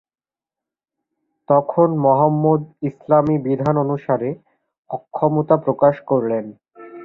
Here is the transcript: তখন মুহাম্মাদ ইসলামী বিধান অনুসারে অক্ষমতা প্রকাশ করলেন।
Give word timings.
তখন 1.49 1.87
মুহাম্মাদ 1.97 2.61
ইসলামী 2.83 3.35
বিধান 3.37 3.75
অনুসারে 3.77 4.29
অক্ষমতা 4.89 5.55
প্রকাশ 5.57 5.95
করলেন। 6.01 6.45